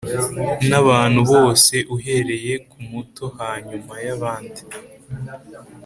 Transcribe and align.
n 0.69 0.71
abantu 0.81 1.19
bose 1.31 1.75
uhereye 1.95 2.53
ku 2.69 2.77
muto 2.89 3.25
hanyuma 3.39 3.93
y 4.05 4.07
abandi 4.15 4.61